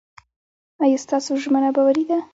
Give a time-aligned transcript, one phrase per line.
[0.83, 2.19] ایا ستاسو ژمنه باوري ده؟